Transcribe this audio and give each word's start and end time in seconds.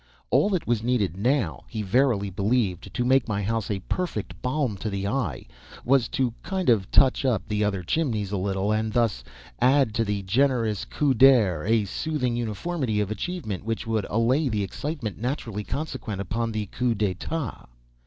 All 0.31 0.49
that 0.49 0.65
was 0.65 0.81
needed 0.81 1.15
now, 1.15 1.61
he 1.67 1.83
verily 1.83 2.31
believed, 2.31 2.91
to 2.91 3.05
make 3.05 3.27
my 3.27 3.43
house 3.43 3.69
a 3.69 3.81
perfect 3.81 4.41
balm 4.41 4.75
to 4.77 4.89
the 4.89 5.07
eye, 5.07 5.45
was 5.85 6.07
to 6.07 6.33
kind 6.41 6.71
of 6.71 6.89
touch 6.89 7.23
up 7.23 7.47
the 7.47 7.63
other 7.63 7.83
chimneys 7.83 8.31
a 8.31 8.37
little, 8.37 8.71
and 8.71 8.93
thus 8.93 9.23
"add 9.59 9.93
to 9.93 10.03
the 10.03 10.23
generous 10.23 10.85
'coup 10.85 11.13
d'oeil' 11.13 11.63
a 11.67 11.85
soothing 11.85 12.35
uniformity 12.35 12.99
of 12.99 13.11
achievement 13.11 13.63
which 13.63 13.85
would 13.85 14.07
allay 14.09 14.49
the 14.49 14.63
excitement 14.63 15.19
naturally 15.19 15.63
consequent 15.63 16.19
upon 16.19 16.51
the 16.51 16.65
'coup 16.65 16.95
d'etat.'" 16.95 17.67